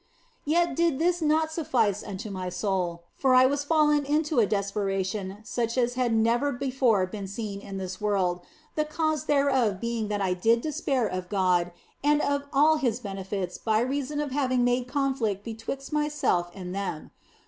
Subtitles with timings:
[0.45, 4.05] "Yet did this not suffice unto my soul, for I OF FOLIGNO 21 was fallen
[4.17, 8.41] into a desperation such as had never before been seen in this world,
[8.73, 11.71] the cause thereof being that I did despair of God
[12.03, 12.19] and
[12.51, 16.09] all His benefits by reason of having made conflict betwixt me
[16.55, 17.11] and them.